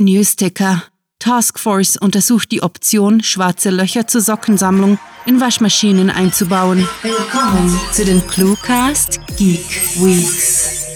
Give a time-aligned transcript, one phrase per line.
[0.00, 0.84] Newsticker.
[1.18, 6.86] Taskforce untersucht die Option, schwarze Löcher zur Sockensammlung in Waschmaschinen einzubauen.
[7.02, 10.86] Willkommen zu den Cluecast Geek Weeks,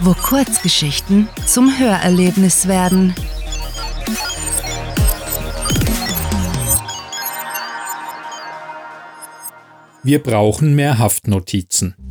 [0.00, 3.14] wo Kurzgeschichten zum Hörerlebnis werden.
[10.02, 12.07] Wir brauchen mehr Haftnotizen.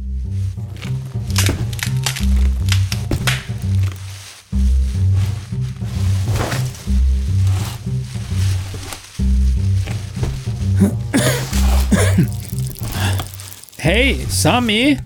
[13.90, 14.98] Hey, Sami!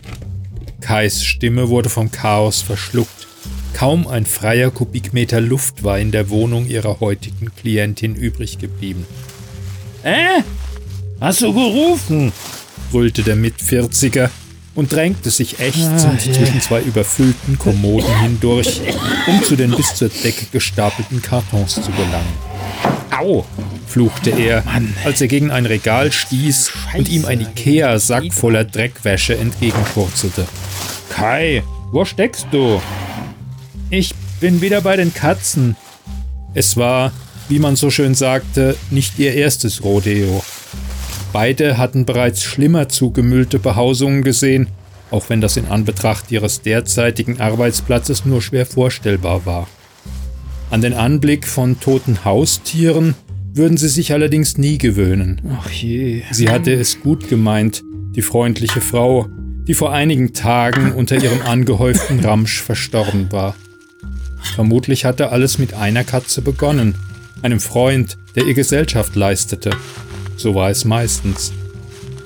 [0.79, 3.27] Kais Stimme wurde vom Chaos verschluckt.
[3.75, 9.05] Kaum ein freier Kubikmeter Luft war in der Wohnung ihrer heutigen Klientin übrig geblieben.
[10.01, 10.41] Äh?
[11.19, 12.33] Hast du gerufen?
[12.91, 14.31] brüllte der Mitvierziger
[14.73, 18.81] und drängte sich ächzend ah, zwischen zwei überfüllten Kommoden hindurch,
[19.27, 22.33] um zu den bis zur Decke gestapelten Kartons zu gelangen.
[23.11, 23.45] Au!
[23.91, 24.93] Fluchte er, Mann.
[25.03, 26.97] als er gegen ein Regal stieß Scheiße.
[26.97, 30.47] und ihm ein Ikea-Sack voller Dreckwäsche entgegenpurzelte.
[31.09, 31.61] Kai,
[31.91, 32.81] wo steckst du?
[33.89, 35.75] Ich bin wieder bei den Katzen.
[36.53, 37.11] Es war,
[37.49, 40.41] wie man so schön sagte, nicht ihr erstes Rodeo.
[41.33, 44.67] Beide hatten bereits schlimmer zugemüllte Behausungen gesehen,
[45.11, 49.67] auch wenn das in Anbetracht ihres derzeitigen Arbeitsplatzes nur schwer vorstellbar war.
[50.69, 53.15] An den Anblick von toten Haustieren
[53.53, 55.41] würden sie sich allerdings nie gewöhnen.
[55.49, 56.23] Ach je.
[56.31, 57.83] Sie hatte es gut gemeint,
[58.15, 59.27] die freundliche Frau,
[59.67, 63.55] die vor einigen Tagen unter ihrem angehäuften Ramsch verstorben war.
[64.55, 66.95] Vermutlich hatte alles mit einer Katze begonnen,
[67.41, 69.71] einem Freund, der ihr Gesellschaft leistete.
[70.35, 71.53] So war es meistens.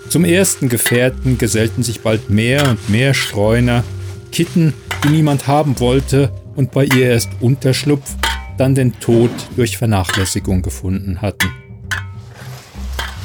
[0.09, 3.83] Zum ersten Gefährten gesellten sich bald mehr und mehr Streuner,
[4.31, 8.15] Kitten, die niemand haben wollte und bei ihr erst Unterschlupf
[8.57, 11.49] dann den Tod durch Vernachlässigung gefunden hatten.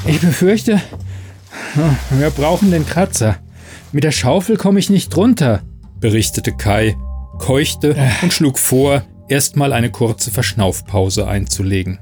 [0.06, 0.80] Ich befürchte,
[2.10, 3.36] wir brauchen den Kratzer.
[3.92, 5.62] Mit der Schaufel komme ich nicht runter,
[6.00, 6.96] berichtete Kai,
[7.38, 11.98] keuchte und schlug vor, erstmal eine kurze Verschnaufpause einzulegen.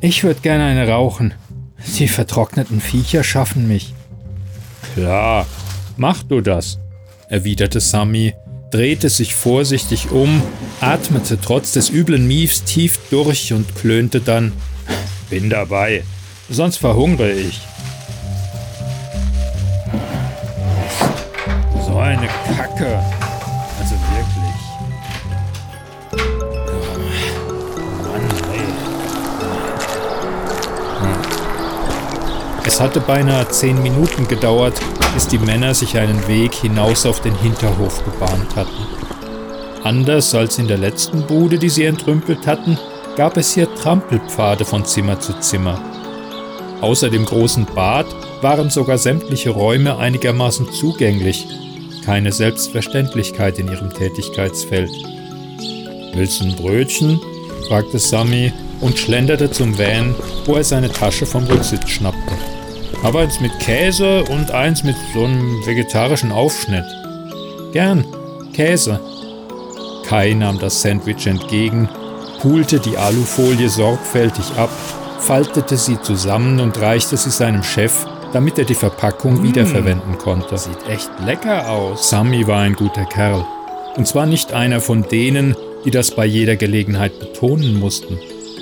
[0.00, 1.34] Ich würde gerne eine rauchen.
[1.98, 3.94] Die vertrockneten Viecher schaffen mich.
[4.94, 5.46] Klar,
[5.96, 6.78] mach du das,
[7.28, 8.34] erwiderte Sami
[8.72, 10.42] drehte sich vorsichtig um,
[10.80, 14.52] atmete trotz des üblen Miefs tief durch und klönte dann:
[15.30, 16.02] Bin dabei,
[16.50, 17.60] sonst verhungere ich.
[21.86, 22.98] So eine Kacke.
[23.78, 24.62] Also wirklich.
[28.02, 28.22] Mann,
[28.52, 28.64] ey.
[32.66, 34.80] Es hatte beinahe zehn Minuten gedauert,
[35.14, 38.86] bis die Männer sich einen Weg hinaus auf den Hinterhof gebahnt hatten.
[39.84, 42.78] Anders als in der letzten Bude, die sie entrümpelt hatten,
[43.16, 45.80] gab es hier Trampelpfade von Zimmer zu Zimmer.
[46.80, 48.06] Außer dem großen Bad
[48.40, 51.46] waren sogar sämtliche Räume einigermaßen zugänglich,
[52.04, 54.90] keine Selbstverständlichkeit in ihrem Tätigkeitsfeld.
[56.14, 57.20] Willst du ein Brötchen?
[57.68, 62.21] fragte Sammy und schlenderte zum Van, wo er seine Tasche vom Rücksitz schnappte.
[63.02, 66.84] Aber eins mit Käse und eins mit so einem vegetarischen Aufschnitt.
[67.72, 68.04] Gern,
[68.52, 69.00] Käse.
[70.06, 71.88] Kai nahm das Sandwich entgegen,
[72.40, 74.70] pulte die Alufolie sorgfältig ab,
[75.18, 80.56] faltete sie zusammen und reichte sie seinem Chef, damit er die Verpackung mmh, wiederverwenden konnte.
[80.56, 82.08] Sieht echt lecker aus.
[82.08, 83.44] Sammy war ein guter Kerl.
[83.96, 88.18] Und zwar nicht einer von denen, die das bei jeder Gelegenheit betonen mussten.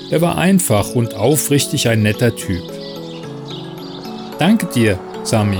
[0.09, 2.63] Er war einfach und aufrichtig ein netter Typ.
[4.41, 5.59] Danke dir, Sami.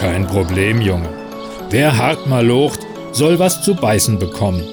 [0.00, 1.08] Kein Problem, Junge.
[1.70, 2.80] Wer hart mal locht,
[3.12, 4.64] soll was zu beißen bekommen.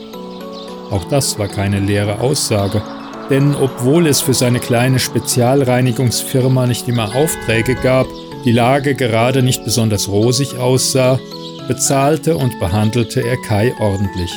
[0.89, 2.81] Auch das war keine leere Aussage,
[3.29, 8.07] denn obwohl es für seine kleine Spezialreinigungsfirma nicht immer Aufträge gab,
[8.45, 11.19] die Lage gerade nicht besonders rosig aussah,
[11.67, 14.31] bezahlte und behandelte er Kai ordentlich.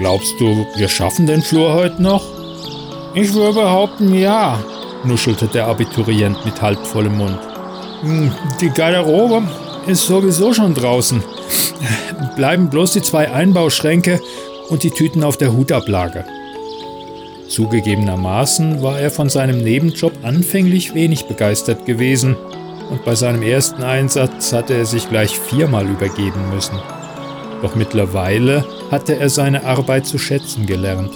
[0.00, 2.26] Glaubst du, wir schaffen den Flur heute noch?
[3.14, 4.62] Ich würde behaupten, ja,
[5.02, 7.53] nuschelte der Abiturient mit halbvollem Mund.
[8.04, 8.30] Hm,
[8.60, 9.42] die Garderobe
[9.86, 11.22] ist sowieso schon draußen.
[12.36, 14.20] Bleiben bloß die zwei Einbauschränke
[14.68, 16.24] und die Tüten auf der Hutablage.
[17.48, 22.36] Zugegebenermaßen war er von seinem Nebenjob anfänglich wenig begeistert gewesen
[22.90, 26.78] und bei seinem ersten Einsatz hatte er sich gleich viermal übergeben müssen.
[27.62, 31.12] Doch mittlerweile hatte er seine Arbeit zu schätzen gelernt.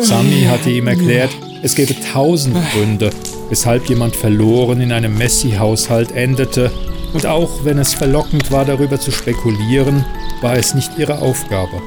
[0.00, 1.30] Sami hatte ihm erklärt,
[1.62, 3.10] es gäbe tausend Gründe,
[3.52, 6.70] weshalb jemand verloren in einem Messi-Haushalt endete,
[7.12, 10.06] und auch wenn es verlockend war, darüber zu spekulieren,
[10.40, 11.82] war es nicht ihre Aufgabe.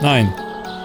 [0.00, 0.32] Nein,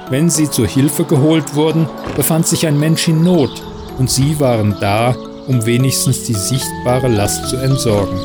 [0.09, 3.61] Wenn sie zur Hilfe geholt wurden, befand sich ein Mensch in Not
[3.99, 5.15] und sie waren da,
[5.47, 8.17] um wenigstens die sichtbare Last zu entsorgen.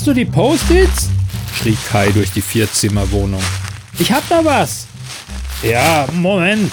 [0.00, 1.10] Hast du die Post-its?
[1.60, 3.42] schrie Kai durch die Vierzimmerwohnung.
[3.98, 4.86] Ich hab da was.
[5.62, 6.72] Ja, Moment.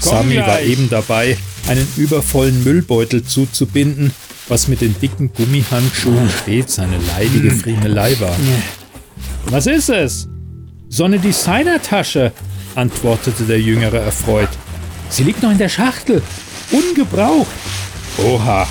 [0.00, 0.46] Komm Sami gleich.
[0.46, 1.36] war eben dabei,
[1.68, 4.10] einen übervollen Müllbeutel zuzubinden,
[4.48, 7.60] was mit den dicken Gummihandschuhen stets eine leidige hm.
[7.60, 8.34] Friemelei war.
[9.44, 10.26] Was ist es?
[10.88, 12.32] So eine Designertasche,
[12.74, 14.48] antwortete der Jüngere erfreut.
[15.10, 16.22] Sie liegt noch in der Schachtel.
[16.72, 17.52] Ungebraucht.
[18.16, 18.66] Oha,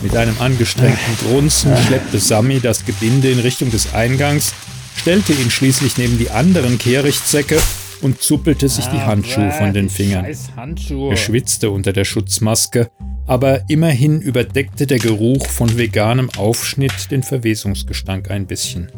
[0.00, 4.54] mit einem angestrengten Grunzen schleppte Sammy das Gebinde in Richtung des Eingangs,
[4.96, 7.58] stellte ihn schließlich neben die anderen Kehrichtsäcke
[8.00, 10.26] und zuppelte sich die Handschuhe von den Fingern.
[10.26, 12.90] Er schwitzte unter der Schutzmaske,
[13.26, 18.90] aber immerhin überdeckte der Geruch von veganem Aufschnitt den Verwesungsgestank ein bisschen.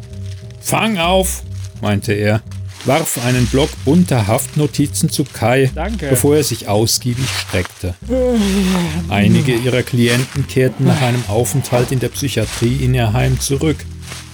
[0.59, 1.43] Fang auf,
[1.81, 2.43] meinte er
[2.85, 6.07] warf einen Block bunter Haftnotizen zu Kai, Danke.
[6.09, 7.95] bevor er sich ausgiebig streckte.
[9.09, 13.77] Einige ihrer Klienten kehrten nach einem Aufenthalt in der Psychiatrie in ihr Heim zurück.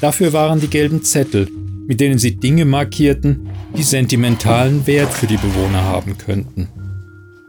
[0.02, 1.50] Dafür waren die gelben Zettel,
[1.88, 6.70] mit denen sie Dinge markierten, die sentimentalen Wert für die Bewohner haben könnten.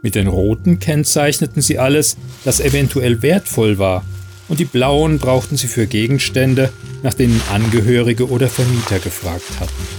[0.01, 2.15] Mit den roten kennzeichneten sie alles,
[2.45, 4.05] das eventuell wertvoll war,
[4.47, 6.71] und die blauen brauchten sie für Gegenstände,
[7.03, 9.98] nach denen Angehörige oder Vermieter gefragt hatten.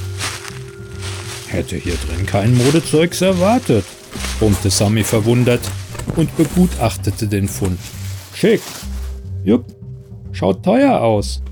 [1.50, 3.84] Hätte hier drin kein Modezeugs erwartet,
[4.38, 5.60] brummte Sammy verwundert
[6.14, 7.78] und begutachtete den Fund.
[8.32, 8.60] Schick.
[9.44, 9.64] Jupp.
[10.30, 11.42] Schaut teuer aus.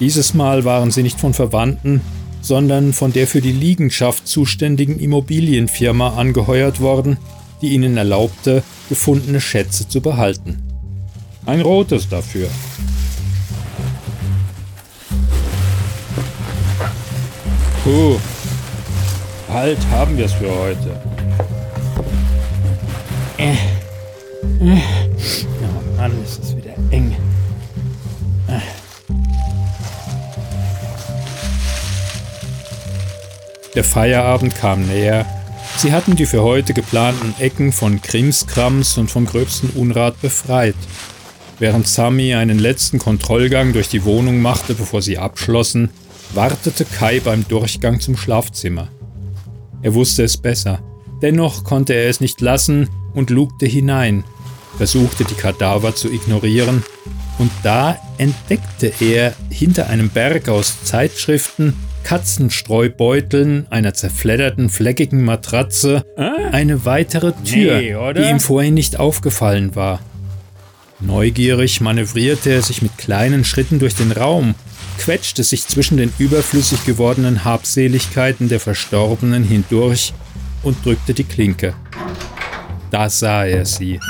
[0.00, 2.00] Dieses Mal waren sie nicht von Verwandten,
[2.40, 7.16] sondern von der für die Liegenschaft zuständigen Immobilienfirma angeheuert worden,
[7.62, 10.60] die ihnen erlaubte, gefundene Schätze zu behalten.
[11.46, 12.48] Ein rotes dafür.
[17.84, 18.18] Puh,
[19.54, 21.00] Bald haben wir es für heute.
[23.38, 23.52] Äh.
[23.52, 24.80] Äh.
[25.62, 27.14] Oh Mann, ist es wieder eng.
[28.48, 28.58] Äh.
[33.76, 35.24] Der Feierabend kam näher.
[35.76, 40.74] Sie hatten die für heute geplanten Ecken von Krimskrams und vom gröbsten Unrat befreit.
[41.60, 45.90] Während Sami einen letzten Kontrollgang durch die Wohnung machte, bevor sie abschlossen,
[46.32, 48.88] wartete Kai beim Durchgang zum Schlafzimmer.
[49.84, 50.80] Er wusste es besser.
[51.20, 54.24] Dennoch konnte er es nicht lassen und lugte hinein,
[54.78, 56.82] versuchte die Kadaver zu ignorieren,
[57.38, 66.86] und da entdeckte er hinter einem Berg aus Zeitschriften, Katzenstreubeuteln, einer zerfledderten, fleckigen Matratze eine
[66.86, 70.00] weitere Tür, nee, die ihm vorhin nicht aufgefallen war.
[71.00, 74.54] Neugierig manövrierte er sich mit kleinen Schritten durch den Raum
[74.98, 80.12] quetschte sich zwischen den überflüssig gewordenen Habseligkeiten der Verstorbenen hindurch
[80.62, 81.74] und drückte die Klinke.
[82.90, 84.00] Da sah er sie.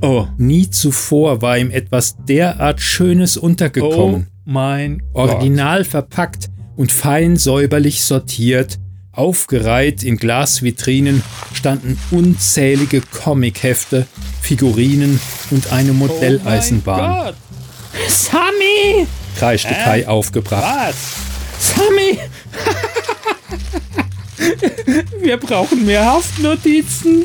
[0.00, 4.26] Oh, nie zuvor war ihm etwas derart Schönes untergekommen.
[4.28, 5.30] Oh mein Gott.
[5.30, 8.78] Original verpackt und fein säuberlich sortiert,
[9.12, 11.22] aufgereiht in Glasvitrinen
[11.52, 14.06] standen unzählige Comichefte,
[14.40, 15.18] Figurinen
[15.50, 17.30] und eine oh Modelleisenbahn.
[17.30, 17.34] Oh
[18.08, 19.06] Sammy!
[19.34, 19.84] Kreischte äh?
[19.84, 20.62] Kai aufgebracht.
[20.62, 21.34] Was?
[21.58, 22.18] Sammy!
[25.20, 27.24] Wir brauchen mehr Haftnotizen.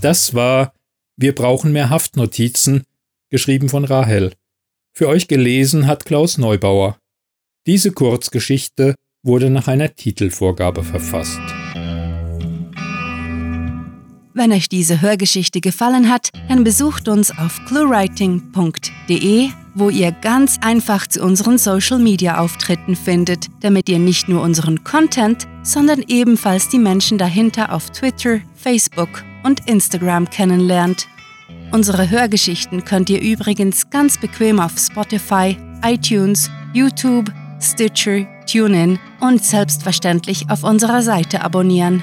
[0.00, 0.72] Das war
[1.16, 2.84] Wir brauchen mehr Haftnotizen,
[3.28, 4.32] geschrieben von Rahel.
[4.92, 6.96] Für euch gelesen hat Klaus Neubauer.
[7.66, 11.40] Diese Kurzgeschichte wurde nach einer Titelvorgabe verfasst.
[14.40, 21.06] Wenn euch diese Hörgeschichte gefallen hat, dann besucht uns auf cluewriting.de, wo ihr ganz einfach
[21.06, 27.70] zu unseren Social-Media-Auftritten findet, damit ihr nicht nur unseren Content, sondern ebenfalls die Menschen dahinter
[27.70, 29.10] auf Twitter, Facebook
[29.44, 31.06] und Instagram kennenlernt.
[31.70, 35.54] Unsere Hörgeschichten könnt ihr übrigens ganz bequem auf Spotify,
[35.84, 37.30] iTunes, YouTube,
[37.60, 42.02] Stitcher, TuneIn und selbstverständlich auf unserer Seite abonnieren.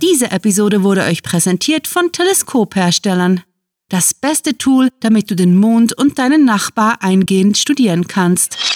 [0.00, 3.42] Diese Episode wurde euch präsentiert von Teleskopherstellern.
[3.88, 8.75] Das beste Tool, damit du den Mond und deinen Nachbar eingehend studieren kannst.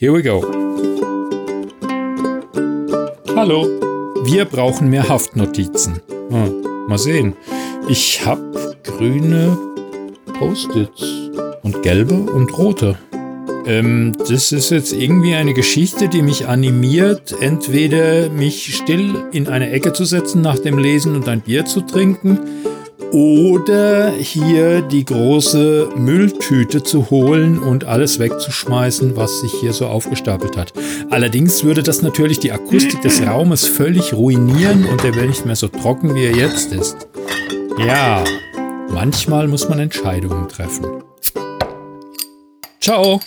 [0.00, 0.40] Here we go.
[3.34, 3.64] Hallo.
[4.22, 6.00] Wir brauchen mehr Haftnotizen.
[6.28, 7.34] Hm, mal sehen.
[7.88, 9.58] Ich habe grüne
[10.38, 11.32] Post-its
[11.64, 12.96] und gelbe und rote.
[13.66, 19.72] Ähm, das ist jetzt irgendwie eine Geschichte, die mich animiert, entweder mich still in eine
[19.72, 22.38] Ecke zu setzen nach dem Lesen und ein Bier zu trinken
[23.12, 30.56] oder hier die große Mülltüte zu holen und alles wegzuschmeißen, was sich hier so aufgestapelt
[30.56, 30.72] hat.
[31.10, 35.56] Allerdings würde das natürlich die Akustik des Raumes völlig ruinieren und der wäre nicht mehr
[35.56, 37.08] so trocken, wie er jetzt ist.
[37.78, 38.24] Ja,
[38.90, 40.84] manchmal muss man Entscheidungen treffen.
[42.80, 43.20] Ciao!